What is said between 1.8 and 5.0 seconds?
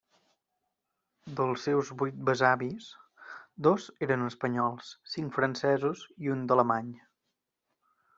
vuit besavis, dos eren espanyols,